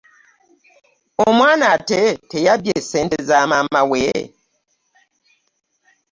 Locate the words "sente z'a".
2.89-3.49